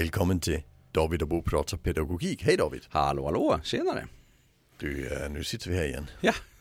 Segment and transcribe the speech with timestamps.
[0.00, 2.42] Välkommen till David och Bo pratar pedagogik.
[2.42, 2.86] Hej David!
[2.88, 4.06] Hallå hallå, tjenare!
[4.78, 6.06] Du, eh, nu sitter vi här igen.
[6.20, 6.32] Ja,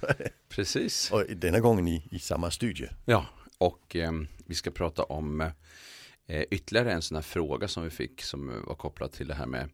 [0.00, 0.30] det.
[0.48, 1.10] precis.
[1.12, 2.88] Och denna gången i, i samma studio.
[3.04, 3.26] Ja,
[3.58, 4.12] och eh,
[4.46, 5.40] vi ska prata om
[6.26, 9.46] eh, ytterligare en sån här fråga som vi fick som var kopplad till det här
[9.46, 9.70] med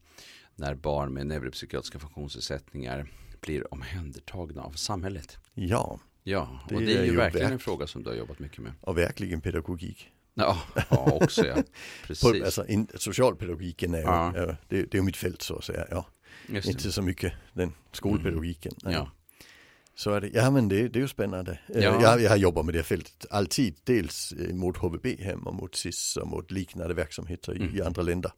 [0.55, 3.07] när barn med neuropsykiatriska funktionsnedsättningar
[3.41, 5.39] blir omhändertagna av samhället.
[5.55, 8.17] Ja, Ja, Det och det är är ju verkligen verk- en fråga som du har
[8.17, 8.73] jobbat mycket med.
[8.81, 10.11] och verkligen pedagogik.
[10.35, 11.55] Ja, ja också ja.
[11.55, 11.63] På,
[12.07, 12.43] Precis.
[12.43, 14.33] alltså, in, socialpedagogiken är ju, Ja.
[14.37, 15.87] ja, det, det är ju mitt fält så att säga.
[15.91, 16.07] Ja.
[16.49, 16.71] Just det.
[16.73, 18.73] Inte så mycket den skolpedagogiken.
[18.83, 18.95] Nej.
[18.95, 19.11] Ja,
[19.95, 20.29] Så är det.
[20.29, 21.53] Ja men det, det är ju spännande.
[21.75, 22.03] Eh, Ja.
[22.03, 23.75] Jag, jag har jobbat med det fältet alltid.
[23.85, 27.77] Dels eh, mot HVB-hem och mot SIS och mot liknande verksamheter i, Mm.
[27.77, 28.33] i andra länder.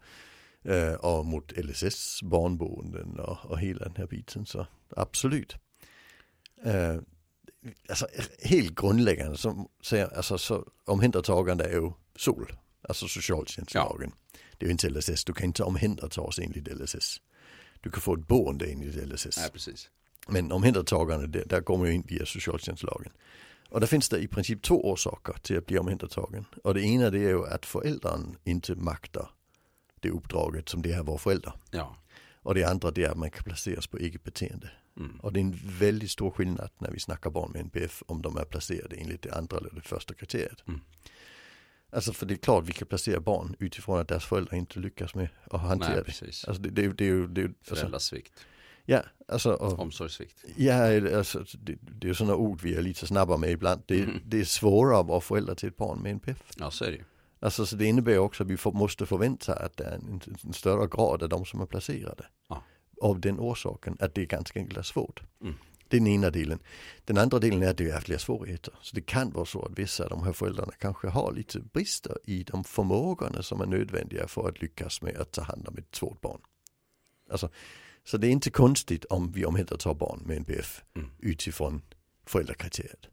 [0.65, 4.47] Eh, och mot LSS, barnboenden och, och hela den här biten.
[4.47, 5.57] Så absolut.
[7.89, 8.07] Alltså
[8.43, 12.53] helt grundläggande som säger, alltså så omhändertagande är ju SOL,
[12.89, 14.13] alltså socialtjänstlagen.
[14.59, 17.21] Det är ju inte LSS, du kan inte omhändertas enligt LSS.
[17.81, 19.37] Du kan få ett boende enligt LSS.
[19.39, 19.91] nej, precis.
[20.29, 23.13] Men omhändertagande, det, där går man ju in via socialtjänstlagen.
[23.69, 26.45] Och där finns det i princip två orsaker till att bli omhändertagen.
[26.65, 29.31] Och det ena det är ju att föräldern inte maktar
[30.01, 31.53] det uppdraget som det är att vara förälder.
[31.71, 31.97] Ja,
[32.43, 34.71] Och det andra det är att man kan placeras på eget beteende.
[34.97, 35.21] Mm.
[35.21, 38.37] Och det är en väldigt stor skillnad när vi snackar barn med NPF om de
[38.37, 40.65] är placerade enligt det andra eller det första kriteriet.
[40.69, 40.81] Mm.
[41.91, 45.15] Alltså för det är klart vi kan placera barn utifrån att deras föräldrar inte lyckas
[45.15, 46.05] med att hantera nej, det.
[46.05, 46.45] precis.
[46.45, 48.33] Alltså det, det, det det ju, alltså, Föräldrasvikt,
[48.85, 50.45] ja, alltså, och, omsorgssvikt.
[50.57, 53.83] Ja, alltså, det, det är sådana ord vi är lite snabba med ibland.
[53.87, 54.21] Det, Mm.
[54.25, 56.43] det är svårare att vara förälder till ett barn med NPF.
[56.57, 57.05] Ja, så är det ju.
[57.41, 60.53] Alltså, så det innebär också att vi får, måste förvänta att det är en, en
[60.53, 62.27] större grad av de som är placerade.
[62.49, 62.63] Ja.
[63.01, 65.23] Av den orsaken att det ganska enkelt är svårt.
[65.43, 65.55] Mm.
[65.89, 66.59] Det är den ena delen.
[67.05, 68.75] Den andra delen är att det är fler svårigheter.
[68.83, 72.19] Så det kan vara så att vissa av de här föräldrarna kanske har lite brister
[72.25, 75.95] i de förmågorna som är nödvändiga för att lyckas med att ta hand om ett
[75.95, 76.41] svårt barn.
[77.31, 77.51] Alltså,
[78.05, 81.11] så det är inte konstigt om vi omhändertar barn med NPF Mm.
[81.19, 81.83] utifrån
[82.27, 83.07] föräldrakriteriet.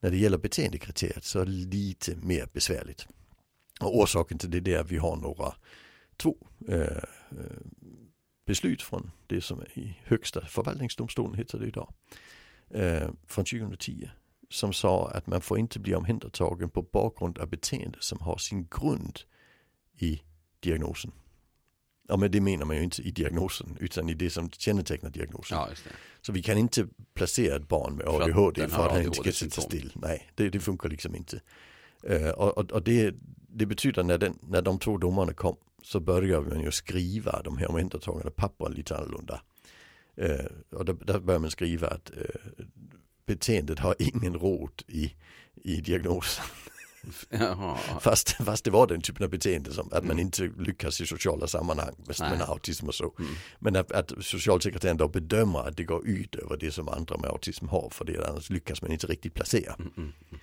[0.00, 3.06] När det gäller beteendekriteriet så är det lite mer besvärligt.
[3.80, 5.54] Och orsaken till det är att vi har några,
[6.16, 6.36] två
[6.68, 7.60] eh, eh,
[8.46, 11.92] beslut från det som är i högsta förvaltningsdomstolen heter det idag.
[12.70, 14.10] Eh, från 2010
[14.50, 18.68] som sa att man får inte bli omhändertagen på bakgrund av beteende som har sin
[18.70, 19.20] grund
[19.98, 20.22] i
[20.60, 21.12] diagnosen.
[22.08, 25.58] Ja men det menar man ju inte i diagnosen utan i det som kännetecknar diagnosen.
[25.58, 25.68] Ja.
[26.20, 29.20] Så vi kan inte placera ett barn med För att ADHD för att han inte
[29.20, 29.50] ADHD-symptom.
[29.50, 29.92] sitta still.
[29.94, 31.40] Nej, det, det funkar liksom inte.
[32.36, 33.14] Och och, och det,
[33.48, 37.58] det betyder när, den, när de två domarna kom så börjar man ju skriva de
[37.58, 39.42] här omhändertagande pappren lite annorlunda.
[40.16, 42.64] Eh, och där, där börjar man skriva att eh,
[43.26, 45.14] beteendet har ingen rot i,
[45.54, 46.44] i diagnosen.
[48.00, 50.18] Fast, fast det var den typen av beteende som att man Mm.
[50.18, 53.14] inte lyckas i sociala sammanhang med, med autism och så.
[53.18, 53.32] Mm.
[53.58, 57.30] Men att, att socialsekreteraren då bedömer att det går ut över det som andra med
[57.30, 59.74] autism har för det annars lyckas man inte riktigt placera.
[59.74, 60.40] Mm, mm, mm.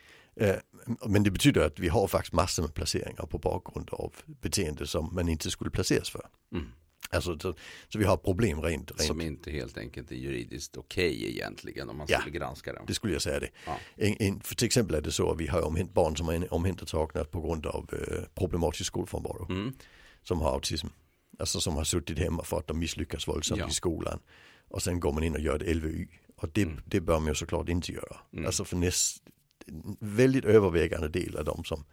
[1.08, 5.16] Men det betyder att vi har faktiskt massor med placeringar på bakgrund av beteende som
[5.16, 6.26] man inte skulle placeras för.
[6.54, 6.66] Mm.
[7.10, 7.54] Alltså, så,
[7.88, 9.02] så vi har problem rent, rent.
[9.02, 12.20] Som inte helt enkelt är juridiskt okej egentligen om man Ja.
[12.20, 12.84] skulle granska dem.
[12.88, 13.50] Det skulle jag säga det.
[13.66, 13.78] Ja.
[13.96, 16.54] En, en, för till exempel är det så att vi har omhänt, barn som är
[16.54, 19.46] omhändertagna på grund av eh, problematisk skolfrånvaro.
[19.50, 19.74] Mm.
[20.24, 20.88] som har autism.
[21.40, 23.68] Alltså som har suttit hemma för att de misslyckas våldsamt Ja.
[23.68, 24.20] i skolan.
[24.70, 26.08] Och sen går man in och gör ett LVU.
[26.36, 26.80] Och det, Mm.
[26.86, 28.18] det bör man ju såklart inte göra.
[28.34, 28.46] Mm.
[28.46, 29.24] Alltså för näst,
[30.00, 31.86] väldigt övervägande del av de som,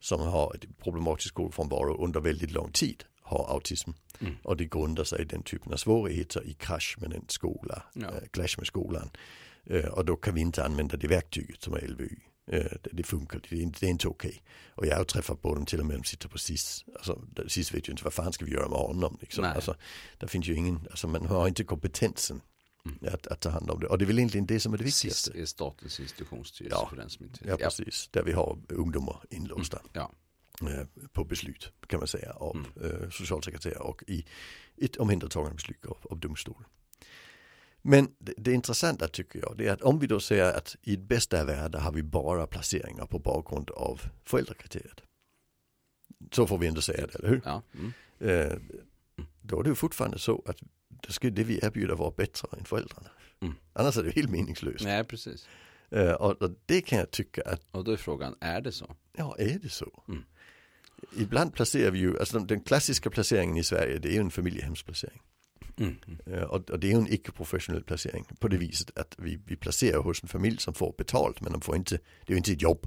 [0.00, 3.90] som har problematisk skolfrånvaro under väldigt lång tid har autism.
[4.20, 4.34] Mm.
[4.42, 8.10] Och det grundar sig i den typen av svårigheter i krasch med en skola, Ja.
[8.30, 9.10] clash med skolan.
[9.64, 12.08] Eh, och då kan vi inte använda det verktyget som är LVU.
[12.52, 14.42] Eh, det, det funkar, det är inte, det är inte okej.
[14.74, 16.84] Och jag har träffat på dem till och med de sitter på SIS.
[16.94, 19.18] Alltså SIS vet ju inte vad fan ska vi göra med honom.
[19.20, 19.44] Liksom.
[19.44, 19.74] Alltså,
[20.18, 22.40] det finns ju ingen, alltså man har inte kompetensen
[23.02, 23.14] Mm.
[23.14, 23.86] att, att ta hand om det.
[23.86, 25.40] Och det är väl egentligen det som är det SIS viktigaste.
[25.40, 26.88] är Statens institutionsstyrelse Ja.
[26.88, 30.12] för den som inte Ja precis, där vi har ungdomar inlåsta Ja.
[30.60, 33.02] eh, på beslut kan man säga av Mm.
[33.02, 34.26] eh, socialsekreterare och i
[34.76, 36.64] ett omhändertagande beslut av, av domstolen.
[37.82, 40.96] Men det, det intressanta tycker jag det är att om vi då säger att i
[40.96, 45.00] bästa världar har vi bara placeringar på bakgrund av föräldrakriteriet.
[46.32, 47.40] Så får vi ändå säga det, eller hur?
[47.44, 47.62] Ja.
[47.74, 47.92] Mm.
[48.18, 48.58] Eh,
[49.42, 50.56] då är det fortfarande så att
[51.06, 53.08] det, ska, det vi erbjuder vara bättre än föräldrarna.
[53.40, 53.54] Mm.
[53.72, 54.84] Annars är det helt meningslöst.
[54.84, 55.48] Nej, precis.
[55.90, 58.96] Eh, och, och det kan jag tycka att, Och då är frågan, är det så?
[59.16, 60.02] ja är det så?
[60.08, 60.24] Mm.
[61.16, 65.20] Ibland placerar vi ju, alltså den, klassiska placeringen i Sverige det är ju en familjehemsplacering.
[65.78, 65.96] Mm.
[66.26, 69.56] Eh, och, och det är ju en icke-professionell placering på det viset att vi, vi
[69.56, 72.52] placerar hos en familj som får betalt men de får inte, det är ju inte
[72.52, 72.86] ett jobb.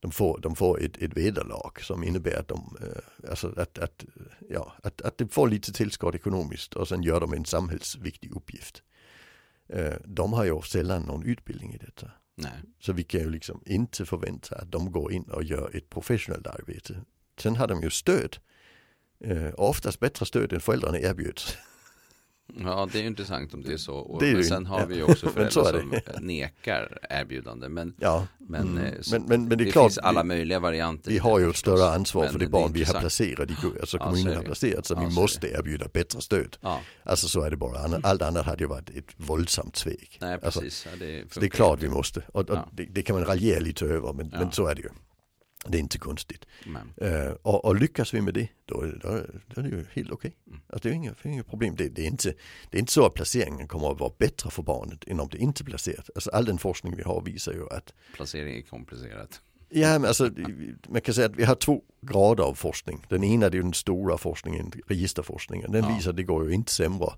[0.00, 4.04] De får, de får ett, ett vederlag som innebär att de, eh, alltså att, att,
[4.48, 8.82] ja, att, att de får lite tillskott ekonomiskt och sen gör de en samhällsviktig uppgift.
[9.68, 12.10] Eh, de har ju sällan någon utbildning i detta.
[12.34, 12.52] Nej.
[12.80, 16.46] Så vi kan ju liksom inte förvänta att de går in och gör ett professionellt
[16.46, 17.00] arbete.
[17.38, 18.36] Sen har de ju stöd.
[19.24, 21.56] Eh, oftast bättre stöd än föräldrarna erbjuds.
[22.56, 23.94] Ja, det är ju intressant om det är så.
[23.94, 26.20] Och, Det är men sen har vi ju också föräldrar som det.
[26.20, 27.68] nekar erbjudande.
[27.68, 28.84] Men, Ja, men, mm.
[28.84, 31.10] eh, men, men, men det det, är klart, finns alla möjliga varianter.
[31.10, 33.50] vi har det ju ett större ansvar för det barn vi har placerat,
[33.80, 34.46] alltså kommunen har det.
[34.46, 35.52] placerat, så vi måste det.
[35.58, 36.56] erbjuda bättre stöd.
[36.60, 40.18] Ja, Alltså så är det bara, allt annat hade ju varit ett våldsamt svek.
[40.20, 40.86] nej Alltså, precis.
[40.90, 43.84] Ja, det, det är klart vi måste, och, och det, det kan man raljera lite
[43.86, 44.88] över, men, men så är det ju.
[45.68, 46.44] Det är inte konstigt.
[46.96, 50.36] Eh, och, och lyckas vi med det, då, då, då är det ju helt okej.
[50.46, 50.60] Mm.
[50.68, 51.74] Alltså, det är inga, det är inga problem.
[51.76, 52.34] Det, det, är inte,
[52.70, 55.38] det är inte så att placeringen kommer att vara bättre för barnet än om det
[55.38, 56.10] inte är placerat.
[56.14, 59.40] Alltså all den forskning vi har visar ju att, placering är komplicerat.
[59.68, 60.30] ja men alltså
[60.88, 63.06] man kan säga att vi har två grader av forskning.
[63.08, 65.72] Den ena är den stora forskningen, registerforskningen.
[65.72, 65.94] Den Ja.
[65.96, 67.10] visar att det går ju inte sämre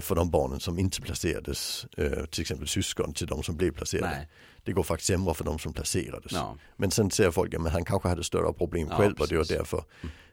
[0.00, 4.10] för de barnen som inte placerades, eh, till exempel syskon till de som blev placerade.
[4.16, 4.28] Nej,
[4.62, 6.32] Det går faktiskt sämre för de som placerades.
[6.32, 9.34] ja, Men sen säger folk, men han kanske hade större problem Ja, själv och det
[9.36, 9.56] var precis.
[9.56, 9.84] därför.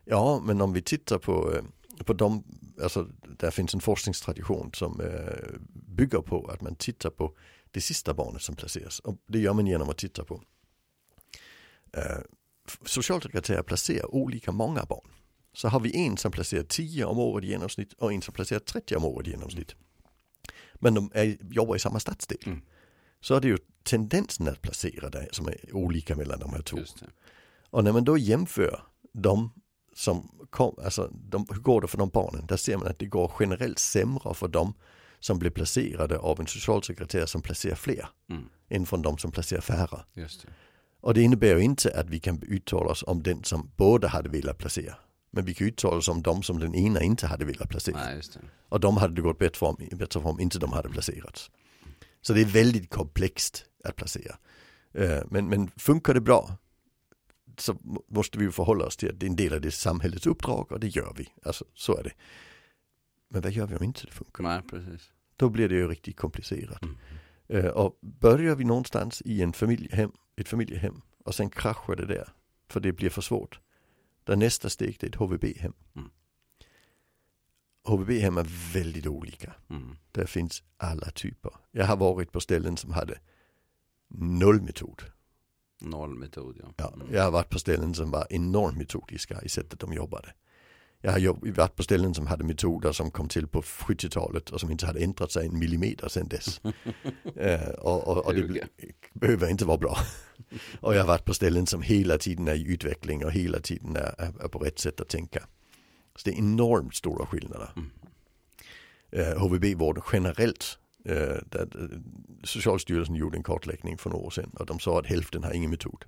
[0.06, 1.64] Ja, men om vi tittar på, eh,
[2.06, 2.44] på de,
[2.84, 3.08] alltså
[3.38, 7.34] där finns en forskningstradition som eh, bygger på att man tittar på
[7.72, 9.00] det sista barnet som placeras.
[9.00, 10.42] Och det gör man genom att titta på
[11.94, 12.18] eh,
[12.86, 15.10] socialsekreterare placerar olika många barn.
[15.54, 18.60] Så har vi en som placerar 10 om året i genomsnitt och en som placerar
[18.60, 19.75] 30 om året i genomsnitt.
[20.74, 22.38] Men de är, jobbar i samma stadsdel.
[22.46, 22.62] Mm.
[23.22, 26.78] Så är det ju tendensen att placera det som är olika mellan de här två.
[27.69, 29.51] Och när man då jämför de
[29.96, 32.45] som kom, alltså de, hur går det för de barnen?
[32.45, 34.74] Där ser man att det går generellt sämre för de
[35.19, 39.62] som blir placerade av en socialsekreterare som placerar fler Mm, än från de som placerar
[39.62, 40.06] färre.
[41.02, 44.57] Och det innebär inte att vi kan uttala oss om den som båda hade velat
[44.57, 44.95] placera.
[45.31, 47.98] Men vi kan uttala oss om de som den ena inte hade velat placera.
[47.98, 48.22] Nej.
[48.70, 51.52] Och de hade det gått bättre om, bättre om inte de hade placerats.
[52.22, 54.36] Så det är väldigt komplext att placera.
[54.94, 56.58] Eh, Men, men funkar det bra
[57.58, 59.72] så må- måste vi ju förhålla oss till att det är en del av det
[59.72, 61.28] samhällets uppdrag och det gör vi.
[61.44, 62.12] Alltså så är det.
[63.30, 64.44] Men vad gör vi om inte det funkar?
[64.44, 65.10] Nej, precis.
[65.36, 66.81] Då blir det ju riktigt komplicerat.
[66.84, 66.98] Mm.
[67.48, 72.30] Eh, Och börjar vi någonstans i en familjehem, ett familjehem och sen kraschar det där
[72.70, 73.60] för det blir för svårt.
[74.30, 75.74] Där nästa steg det är ett HVB-hem.
[75.96, 76.10] Mm.
[77.84, 79.54] HVB-hem är väldigt olika.
[79.70, 79.96] Mm.
[80.12, 81.52] Det finns alla typer.
[81.72, 83.20] Jag har varit på ställen som hade
[84.08, 85.02] noll metod.
[85.81, 86.74] Noll metod, ja.
[86.78, 87.08] Ja, Mm.
[87.14, 90.34] jag har varit på ställen som var enormt metodiska i sättet de jobbade.
[91.01, 94.72] Jag har varit på ställen som hade metoder som kom till på 70-talet och som
[94.72, 96.62] inte hade ändrat sig en millimeter sedan dess.
[97.36, 98.62] eh, och, och, och det
[99.13, 99.98] behöver inte vara bra.
[100.81, 103.96] och jag har varit på ställen som hela tiden är i utveckling och hela tiden
[103.96, 105.48] är, är, på rätt sätt att tänka.
[106.16, 107.69] Så det är enormt stora skillnader.
[107.75, 107.90] Mm.
[109.12, 110.80] Eh, HVB-vården generellt.
[111.06, 112.00] Eh, där, eh,
[112.44, 115.69] Socialstyrelsen gjorde en kartläggning för några år sedan och de sa att hälften har ingen
[115.69, 116.06] metod.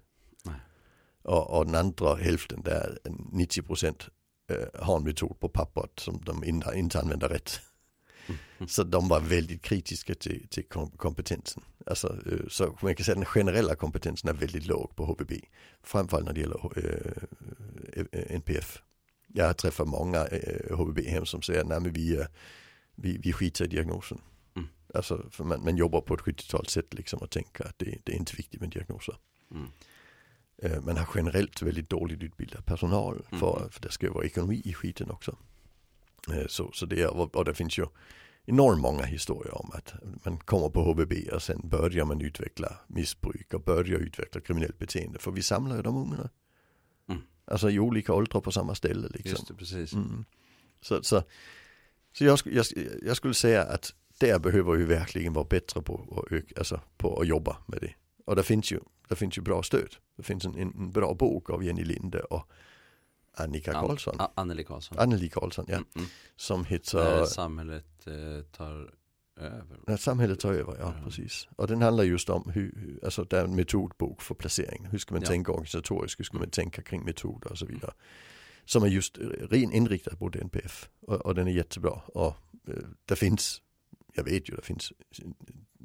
[1.23, 2.99] Och, och den andra hälften, där
[3.31, 4.09] 90 procent
[4.51, 7.61] eh, en metod på pappret som de inte, inte använder rätt.
[8.67, 11.63] Så de var väldigt kritiska till, till kom- kompetensen.
[11.85, 15.31] Alltså, eh, så man kan säga den generella kompetensen är väldigt låg på HVB.
[15.83, 17.23] Framförallt när det gäller eh,
[18.11, 18.81] eh, NPF.
[19.27, 22.25] Jag har träffat många eh, HVB-hem som säger att vi, eh,
[22.95, 24.21] vi, vi skiter i diagnosen.
[24.55, 24.67] Mm.
[24.93, 28.17] Alltså, man, man jobbar på ett 70-tals sätt liksom och tänker att det, det är
[28.17, 29.15] inte viktigt med diagnoser.
[29.51, 29.67] Mm.
[30.61, 33.69] Eh, Man har generellt väldigt dåligt utbildad personal för, Mhm.
[33.71, 35.37] för det ska ju vara ekonomi i skiten också.
[36.33, 37.85] Eh, Så, så det är, och det finns ju
[38.45, 39.93] enormt många historier om att
[40.25, 45.19] man kommer på HVB och sen börjar man utveckla missbruk och börjar utveckla kriminellt beteende.
[45.19, 46.29] För vi samlar ju de ungarna.
[47.09, 47.21] Mm.
[47.45, 49.29] Alltså i olika åldrar på samma ställe liksom.
[49.31, 49.93] Just det, precis.
[49.93, 50.25] Mm.
[50.81, 51.23] Så, så,
[52.13, 52.65] så jag, jag,
[53.03, 57.27] jag skulle säga att där behöver vi verkligen vara bättre på att, alltså på att
[57.27, 57.93] jobba med det.
[58.25, 59.95] Och det finns ju, det finns ju bra stöd.
[60.17, 62.47] Det finns en, en bra bok av Jenny Linde och
[63.33, 64.15] Annika An- Karlsson.
[64.19, 64.97] A- Anneli Karlsson.
[64.99, 65.73] Anneli Karlsson, ja.
[65.75, 66.07] Mm, mm.
[66.35, 68.93] Som När heter samhället eh, tar
[69.39, 69.77] över.
[69.87, 71.03] När samhället tar över, ja Ja.
[71.03, 71.47] precis.
[71.55, 74.85] Och den handlar just om hur, hur- alltså det är en metodbok för placering.
[74.85, 75.27] Hur ska man Ja.
[75.27, 77.91] tänka organisatoriskt, hur ska man tänka kring metoder och så vidare.
[78.65, 79.17] Som är just
[79.49, 80.89] ren inriktad på NPF.
[81.01, 81.91] Och, och den är jättebra.
[82.07, 82.35] Och
[82.67, 82.73] eh,
[83.05, 83.61] det finns,
[84.13, 84.93] jag vet ju, det finns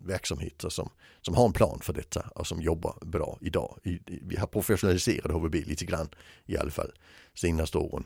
[0.07, 0.91] verksamheter som,
[1.23, 3.79] som har en plan för detta och som jobbar bra idag.
[4.23, 6.09] Vi har professionaliserat HVB lite grann
[6.47, 6.93] i alla fall
[7.35, 8.05] senaste åren.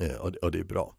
[0.00, 0.94] Eh, och, och det är bra.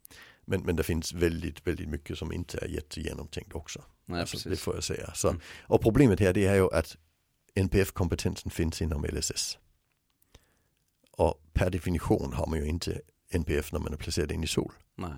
[0.46, 3.84] Men, men det finns väldigt, väldigt mycket som inte är jättegenomtänkt också.
[4.06, 5.14] Nej, Alltså, det får jag säga.
[5.14, 5.42] Så, Mm.
[5.62, 6.98] Och problemet här det är ju att
[7.56, 9.58] NPF-kompetensen finns inom LSS.
[11.12, 14.72] Och per definition har man ju inte NPF när man är placerad in i SOL.
[14.96, 15.14] Nej,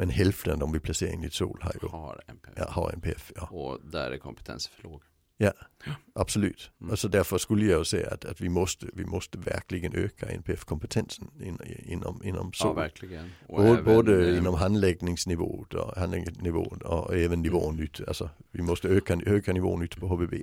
[0.00, 2.54] Men hälften de vi placerar in i SOL har ju har NPF.
[2.56, 3.32] ja, har NPF.
[3.36, 3.46] Ja.
[3.46, 5.02] Och där är kompetensen för låg.
[6.14, 6.70] Absolut.
[6.80, 6.90] Mm.
[6.90, 11.58] Alltså därför skulle jag säga att, att vi, måste, vi måste verkligen öka NPF-kompetensen in,
[11.86, 12.76] inom, inom Ja, SOL.
[12.76, 13.30] verkligen.
[13.46, 18.00] Och både även, både eh, inom handläggningsnivån och, handläggningsnivån och även nivån ut.
[18.08, 20.34] Alltså vi måste öka, öka nivån ut på HVB.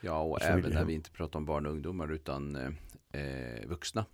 [0.00, 3.66] Ja, och och även när vi inte pratar om barn och ungdomar utan eh, eh,
[3.68, 4.04] vuxna.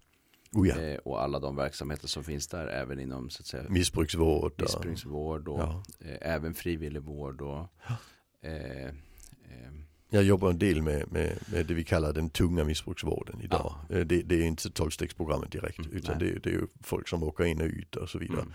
[0.55, 0.81] Oh ja.
[0.81, 4.53] Eh, och alla de verksamheter som finns där, även inom så att säga Missbruksvård.
[4.61, 5.83] Missbruksvård och ja.
[6.01, 7.69] eh, även frivillig vård och
[8.43, 8.93] eh, eh,
[10.11, 13.75] Jag jobbar en del med, med, med det vi kallar den tunga missbruksvården idag.
[13.91, 17.45] Eh, Det, det är inte tolvstegsprogrammet direkt Mm, utan det, det är folk som åker
[17.45, 18.41] in och ut och så vidare.
[18.41, 18.53] mm,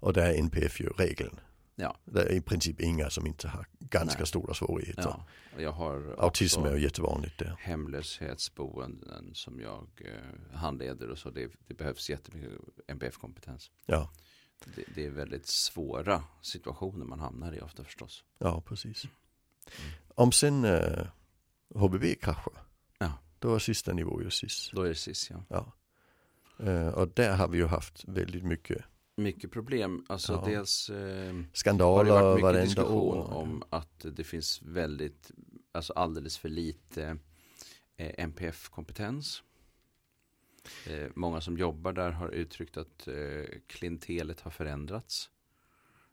[0.00, 1.40] Och där är NPF ju regeln.
[1.80, 1.96] Ja.
[2.04, 4.26] Det är i princip inga som inte har ganska Nej.
[4.26, 5.02] stora svårigheter.
[5.02, 5.26] ja,
[5.58, 7.56] jag har Autism är ju jättevanligt där.
[7.58, 11.30] hemlöshetsboenden som jag eh, handleder och så.
[11.30, 12.50] Det, det behövs jättemycket
[12.86, 13.70] NPF-kompetens.
[13.86, 14.10] Ja,
[14.76, 18.24] Det, det är väldigt svåra situationer man hamnar i ofta förstås.
[18.38, 19.04] ja precis.
[19.04, 19.92] Mm.
[20.14, 21.06] Om sen eh,
[21.74, 22.52] HBB kraschar,
[22.98, 23.12] Ja.
[23.38, 24.70] då är sista nivå ju SIS.
[24.74, 25.44] Då är det SIS ja.
[25.48, 25.72] Ja.
[26.66, 28.84] Eh, och där har vi ju haft väldigt mycket
[29.22, 30.04] Mycket problem.
[30.08, 30.44] Alltså Ja.
[30.46, 30.96] dels eh,
[31.34, 32.04] har skandaler
[32.36, 33.32] det varit mycket diskussion år.
[33.34, 35.30] om att det finns väldigt,
[35.72, 37.18] alltså alldeles för lite
[37.96, 39.42] eh, NPF-kompetens.
[40.86, 45.30] Eh, många som jobbar där har uttryckt att eh, klientelet har förändrats.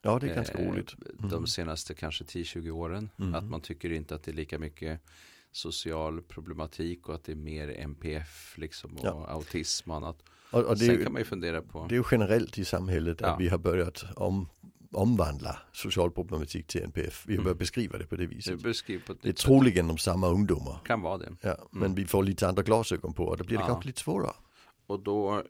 [0.02, 0.96] Ja, det är ganska eh, roligt.
[1.20, 1.48] De Mhm.
[1.48, 3.10] senaste kanske 10-20 åren.
[3.16, 3.36] Mhm.
[3.36, 5.02] Att man tycker inte att det är lika mycket
[5.52, 9.28] social problematik och att det är mer NPF liksom och Ja.
[9.30, 10.24] autism och annat.
[10.52, 11.86] Och, och det, Sen ju, kan man ju fundera på.
[11.90, 13.28] det är ju generellt i samhället Ja.
[13.28, 14.50] att vi har börjat om,
[14.92, 17.24] omvandla social problematik till NPF.
[17.28, 17.44] Vi har Mm.
[17.44, 18.64] börjat beskriva det på det Det viset.
[18.64, 20.80] beskriver på Det är troligen de samma ungdomar.
[20.86, 21.30] Kan vara det.
[21.42, 21.96] Ja, men Mm.
[21.96, 23.68] vi får lite andra glasögon på och då blir det Ja.
[23.68, 24.34] kanske lite svårare.
[24.88, 25.42] Och då eh,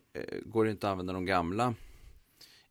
[0.46, 1.74] går det inte att använda de gamla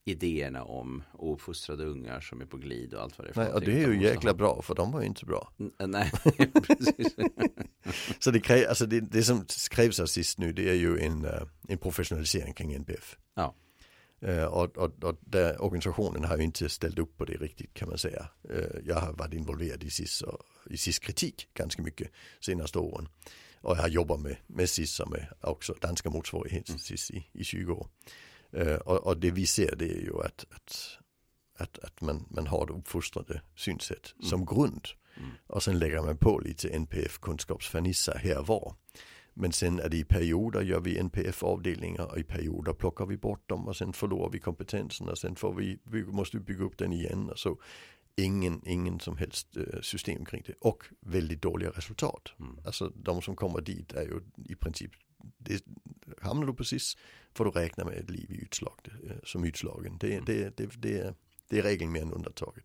[0.08, 3.52] idéerna om ouppfostrade ungar som är på glid och allt vad det är för Nej,
[3.52, 5.52] och det är ju jäkla ha- bra för de var ju inte bra.
[5.60, 6.10] N- eh, Nej,
[6.66, 7.16] precis.
[8.18, 11.24] Så det, krä, alltså det, det som krävs av sist nu det är ju en,
[11.24, 13.16] eh, en professionalisering kring NPF.
[13.34, 13.54] Ja.
[14.20, 17.88] Eh, och, och, och där organisationen har ju inte ställt upp på det riktigt kan
[17.88, 18.28] man säga.
[18.50, 22.10] Eh, jag har varit involverad i SIS, och, i SIS kritik ganska mycket
[22.40, 23.08] senaste åren.
[23.60, 27.26] Och jag har jobbat med, med SIS som är också danska motsvarighet till SIS i,
[27.32, 27.86] i 20 år.
[28.56, 30.98] Eh, och, och det vi ser det är ju att, att,
[31.58, 34.28] att, att man, man har det uppfostrade synsätt Mm.
[34.28, 34.88] som grund.
[35.16, 35.30] Mm.
[35.46, 38.74] Och sen lägger man på lite NPF-kunskapsfernissa här och var.
[39.34, 43.48] Men sen är det i perioder gör vi NPF-avdelningar och i perioder plockar vi bort
[43.48, 46.78] dem och sen förlorar vi kompetensen och sen får vi, vi måste vi bygga upp
[46.78, 47.30] den igen.
[47.30, 47.58] Och så
[48.16, 52.32] ingen, ingen som helst eh, system kring det och väldigt dåliga resultat.
[52.40, 52.58] Mm.
[52.64, 54.90] Alltså de som kommer dit är ju i princip,
[55.38, 55.64] det,
[56.20, 56.96] hamnar du precis
[57.34, 59.98] får du räkna med ett liv i utslag, eh, som utslagen.
[59.98, 61.14] Det, det, det, det,
[61.48, 62.64] det är regeln mer än undantaget.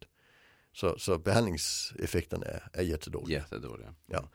[0.74, 3.34] Så, så behandlingseffekten är, är jättedålig.
[3.34, 3.94] Jättedåliga.
[4.06, 4.30] Ja.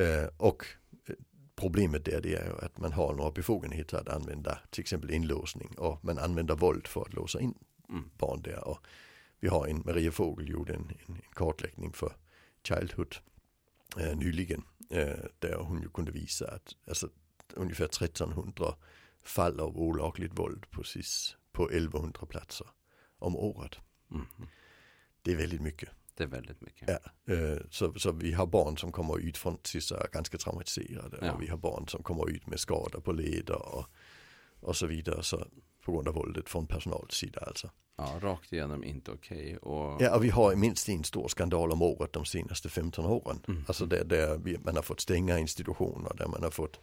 [0.00, 0.66] Eh, och
[1.06, 1.14] eh,
[1.56, 6.04] problemet där det är att man har några befogenheter att använda till exempel inlåsning och
[6.04, 7.54] man använder våld för att låsa in
[7.88, 8.10] Mm.
[8.18, 8.68] barn där.
[8.68, 8.86] Och
[9.40, 12.12] vi har en, Maria Fogel gjorde en, en, en kartläggning för
[12.68, 13.16] Childhood
[13.98, 17.08] eh, nyligen eh, där hon ju kunde visa att alltså,
[17.52, 18.74] ungefär 1300
[19.24, 22.66] fall av olagligt våld på SIS på 1100 platser
[23.18, 23.78] om året.
[24.10, 24.26] Mm.
[25.22, 25.88] Det är väldigt mycket.
[26.14, 26.88] Det är väldigt mycket.
[26.88, 30.38] Ja, eh, så, så vi har barn som kommer ut från SIS och är ganska
[30.38, 31.32] traumatiserade Ja.
[31.32, 33.86] och vi har barn som kommer ut med skador på leder och,
[34.60, 35.46] och så vidare så,
[35.84, 37.70] på grund av våldet från personalets sida alltså.
[37.98, 39.56] Ja, rakt igenom inte okej.
[39.56, 43.40] Och Ja och vi har minst en stor skandal om året de senaste 15 åren.
[43.48, 43.64] Mm.
[43.68, 46.80] Alltså där, där vi, man har fått stänga institutioner, där man har fått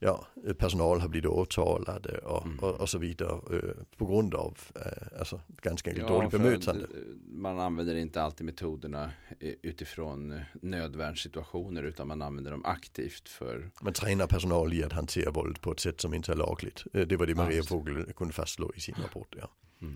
[0.00, 0.26] Ja,
[0.58, 2.58] personal har blivit åtalade och, Mm.
[2.58, 6.86] och, och så vidare eh, på grund av eh, alltså, ganska enkelt Ja, dåligt bemötande.
[7.24, 13.70] Man använder inte alltid metoderna eh, utifrån eh, nödvärnssituationer utan man använder dem aktivt för
[13.82, 16.84] Man tränar personal i att hantera våld på ett sätt som inte är lagligt.
[16.92, 17.62] Eh, Det var det Maria.
[17.62, 19.34] Fogel kunde fastslå i sin rapport.
[19.40, 19.50] Ja.
[19.82, 19.94] mm.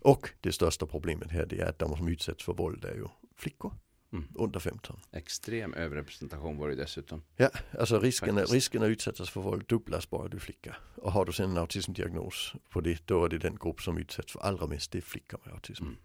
[0.00, 3.04] Och det största problemet här det är att de som utsätts för våld är ju
[3.36, 3.72] flickor
[4.12, 4.28] Mm.
[4.34, 5.00] under 15.
[5.12, 7.22] extrem överrepresentation var det dessutom.
[7.36, 8.52] Ja, alltså risken, Faktiskt.
[8.54, 10.76] risken att utsättas för våld dubblas bara du flicka.
[10.96, 14.32] Och har du sen en autismdiagnos på det, då är det den grupp som utsätts
[14.32, 15.84] för allra mest, det är flickor med autism.
[15.84, 15.96] Mm.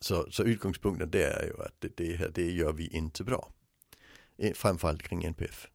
[0.00, 3.52] Så, så utgångspunkten där är ju att det, det här, det gör vi inte bra.
[4.38, 5.66] Eh, Framförallt kring NPF.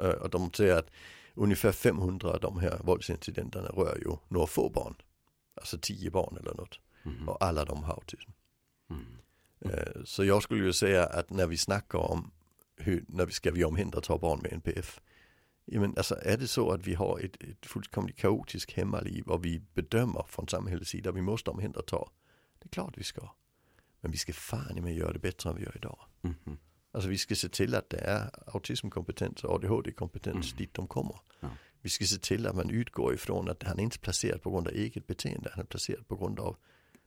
[0.00, 0.90] Eh, Och de säger att
[1.34, 4.94] ungefär 500 av de här våldsincidenterna rör ju några få barn.
[5.54, 6.80] Alltså 10 barn eller något.
[7.04, 7.28] Mm.
[7.28, 8.30] Och alla de har autism.
[8.90, 9.06] Mm.
[9.64, 12.30] Eh, Så jag skulle ju säga att när vi snackar om
[12.76, 15.00] hur, när vi ska vi omhänderta barn med NPF.
[15.64, 19.62] Jamen, alltså är det så att vi har ett, ett fullkomligt kaotiskt hemmaliv och vi
[19.74, 21.96] bedömer från samhällets sida att vi måste omhänderta.
[22.58, 23.28] Det är klart vi ska.
[24.00, 25.98] Men vi ska fan med göra det bättre än vi gör idag.
[26.20, 26.58] Mhm.
[26.92, 30.56] Alltså vi ska se till att det är autismkompetens och ADHD-kompetens Mm.
[30.58, 31.20] dit de kommer.
[31.40, 31.48] Ja.
[31.80, 34.68] Vi ska se till att man utgår ifrån att han inte är placerad på grund
[34.68, 35.50] av eget beteende.
[35.54, 36.56] Han är placerad på grund av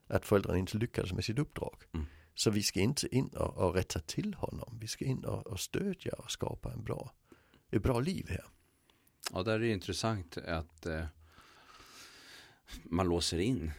[0.07, 1.75] att föräldrarna inte lyckades med sitt uppdrag.
[1.93, 2.05] Mm.
[2.35, 4.77] Så vi ska inte in och, och rätta till honom.
[4.81, 7.13] Vi ska in och, och stödja och skapa en bra,
[7.71, 8.45] ett bra liv här.
[9.33, 11.05] Ja, där är det intressant att eh,
[12.83, 13.71] man låser in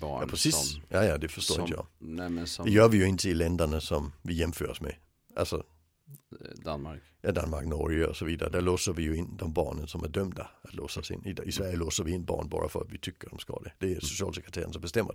[0.00, 0.72] barn Ja, precis.
[0.72, 1.86] som, ja, ja, det förstår som, jag.
[1.98, 4.94] nej, som Det gör vi ju inte i länderna som vi jämför oss med.
[5.36, 5.62] Alltså eh,
[6.64, 7.02] Danmark.
[7.20, 8.50] ja, Danmark, Norge och så vidare.
[8.50, 11.22] Där låser vi ju in de barnen som är dömda att låsas in.
[11.26, 13.72] I, I Sverige låser vi in barn bara för att vi tycker de ska det.
[13.78, 15.12] Det är socialsekreteraren som bestämmer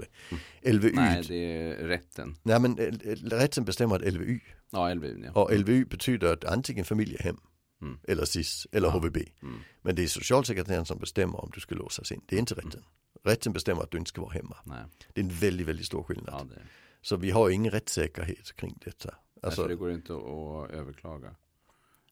[0.61, 0.71] det.
[0.71, 2.35] LVU, Nej, nej, det är rätten.
[2.43, 4.39] men eh, eh, rätten bestämmer att LVU.
[4.69, 5.23] Ja, LVU.
[5.25, 5.41] Ja.
[5.41, 7.37] Och LVU betyder att antingen familjehem
[7.81, 7.99] Mm.
[8.07, 8.93] eller SIS eller Ja.
[8.93, 9.17] HVB.
[9.41, 9.59] Mm.
[9.81, 12.21] Men det är socialsekreteraren som bestämmer om du ska låsas in.
[12.25, 12.83] Det är inte rätten.
[13.23, 14.57] Rätten bestämmer att du inte ska vara hemma.
[14.65, 16.33] Nej, Det är en väldigt, väldigt stor skillnad.
[16.33, 16.61] ja, det,
[17.01, 19.15] Så vi har ingen rättssäkerhet kring detta.
[19.41, 21.35] Alltså, Alltså, det går inte att överklaga.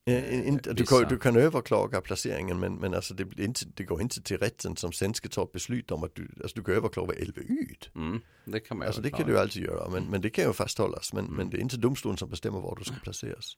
[0.06, 4.02] eh, inte, du, kan, du kan överklaga placeringen men, men alltså det, inte, det går
[4.02, 7.14] inte till rätten som sen ska ta beslut om att du, alltså du kan överklaga
[7.26, 7.68] LVU.
[7.96, 10.54] Mm, det kan man Alltså det kan du alltid göra men, men det kan ju
[10.54, 11.14] fasthållas.
[11.14, 11.38] Men, Mm.
[11.38, 13.58] men det är inte domstolen som bestämmer var du ska placeras.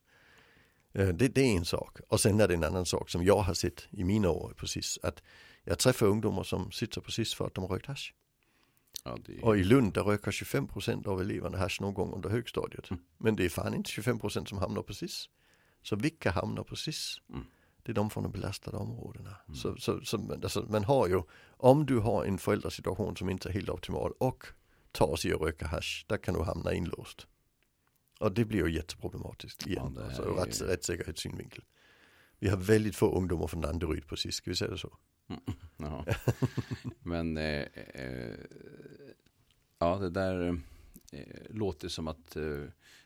[0.94, 1.98] Eh, Det, det är en sak.
[2.08, 5.00] Och sen är det en annan sak som jag har sett i mina år precis.
[5.04, 5.24] Att
[5.64, 8.14] jag träffar ungdomar som sitter precis för att de har rökt hasch.
[9.04, 12.92] Ja, det Och i Lund där röker 25% av eleverna hasch någon gång under högstadiet.
[12.92, 13.04] Mm.
[13.18, 15.30] Men det är fan inte 25% som hamnar precis.
[15.82, 17.18] Så vilka hamnar precis?
[17.30, 17.46] Mm.
[17.84, 19.36] Det är de från de belastade områdena.
[19.48, 19.56] Mm.
[19.56, 21.22] Så, så, så man- alltså, man har ju,
[21.58, 24.46] om du har en föräldrasituation som inte är helt optimal och
[24.92, 27.28] tar sig att röka hasch, där kan du hamna inlåst.
[28.20, 31.64] Och det blir ju jätteproblematiskt igen, Ja, alltså är ju- rätts, rättssäkerhetssynvinkel.
[32.40, 34.98] Vi har väldigt få ungdomar från Danderyd precis, ska vi säga det så?
[35.78, 36.06] Jaha.
[37.04, 38.36] Men eh, eh,
[39.80, 40.56] ja, det där eh,
[41.50, 42.44] låter som att eh,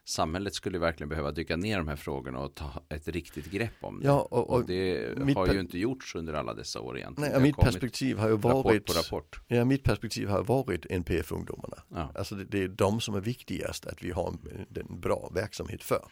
[0.03, 3.99] samhället skulle verkligen behöva dyka ner de här frågorna och ta ett riktigt grepp om
[3.99, 4.05] det.
[4.05, 7.31] Ja, och, och och det har ju inte gjorts under alla dessa år egentligen.
[7.31, 9.41] nej, mitt perspektiv har ju rapport varit på rapport.
[9.47, 11.83] Ja, mitt perspektiv har varit NPF-ungdomarna.
[11.89, 12.11] Ja.
[12.15, 15.83] Alltså det, det är de som är viktigast att vi har en, en bra verksamhet
[15.83, 16.07] för.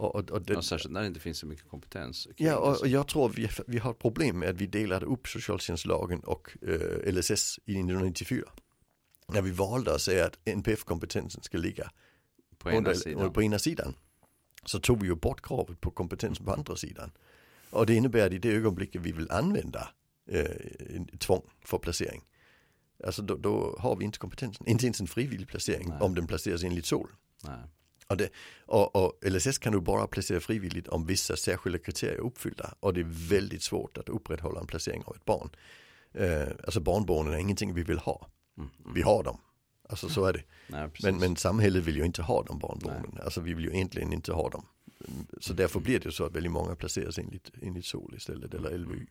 [0.00, 2.28] Och, och, och det, Ja, särskilt när det inte finns så mycket kompetens.
[2.36, 5.28] ja, och, och jag tror vi, vi har ett problem med att vi delade upp
[5.28, 8.44] socialtjänstlagen och eh, LSS i 1994.
[9.28, 11.90] När vi valde att säga att NPF-kompetensen ska ligga
[12.58, 13.32] på ena under- sidan.
[13.32, 13.94] på ena sidan.
[14.64, 17.10] Så tog vi ju bort kravet på kompetensen på andra sidan.
[17.70, 19.88] Och det innebär att i det ögonblicket vi vill använda
[20.30, 20.44] eh,
[21.18, 22.22] tvång för placering.
[23.04, 25.98] Alltså då, då har vi inte kompetensen, inte ens en frivillig placering Nej.
[26.00, 27.08] om den placeras enligt SOL.
[27.44, 27.58] Nej.
[28.10, 28.30] Och, det,
[28.66, 32.74] och, och LSS kan du bara placera frivilligt om vissa särskilda kriterier är uppfyllda.
[32.80, 35.50] Och det är väldigt svårt att upprätthålla en placering av ett barn.
[36.12, 38.28] Eh, alltså barnbarnen är ingenting vi vill ha.
[38.58, 38.70] Mm.
[38.94, 39.38] Vi har dem.
[39.88, 40.42] Alltså så är det.
[40.66, 40.88] Nej.
[41.02, 43.18] Men, men samhället vill ju inte ha de barnbarnen.
[43.24, 44.66] Alltså vi vill ju egentligen inte ha dem.
[45.40, 48.78] Så därför blir det ju så att väldigt många placeras enligt, enligt SOL istället eller
[48.78, 49.06] LVU.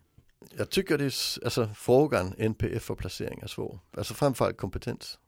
[0.57, 3.79] Jag tycker det är, alltså frågan NPF och placering är svår.
[3.97, 5.19] Alltså framförallt kompetens.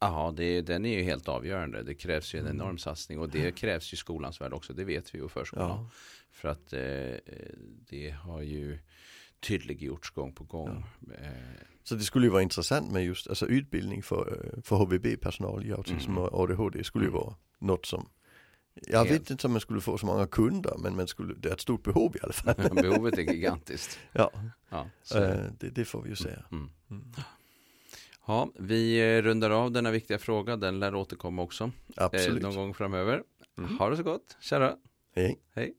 [0.00, 1.82] Ja, det, den är ju helt avgörande.
[1.82, 2.56] Det krävs ju en Mm.
[2.60, 4.72] enorm satsning och det krävs ju skolans värld också.
[4.72, 5.68] Det vet vi ju i förskolan.
[5.68, 5.90] Ja.
[6.30, 7.34] För att eh,
[7.88, 8.78] det har ju
[9.40, 10.84] tydliggjorts gång på gång.
[11.20, 11.28] Eh,
[11.84, 15.72] Så det skulle ju vara intressant med just alltså utbildning för, eh, för HVB-personal i
[15.72, 16.22] autism Mm.
[16.22, 17.20] och ADHD skulle ju Mm.
[17.20, 18.08] vara något som
[18.74, 19.10] jag Helt.
[19.10, 21.60] vet inte om man skulle få så många kunder men man skulle, det är ett
[21.60, 22.54] stort behov i alla fall.
[22.82, 23.98] behovet är gigantiskt.
[24.12, 24.30] ja,
[24.70, 26.44] Ja, eh, det, det får vi ju säga.
[26.52, 26.70] mm.
[26.90, 27.04] Mm.
[28.28, 30.56] Ja, vi eh, rundar av denna viktiga fråga.
[30.56, 31.64] Den lär återkomma också.
[31.64, 32.42] Eh, Absolut.
[32.42, 33.22] Eh, någon gång framöver.
[33.58, 33.78] Mm.
[33.78, 34.36] Ha det så gott.
[34.40, 34.74] Kära.
[35.14, 35.38] Hej.
[35.54, 35.74] Hej.